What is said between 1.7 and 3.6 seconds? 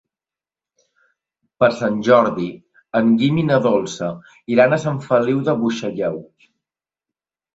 Sant Jordi en Guim i na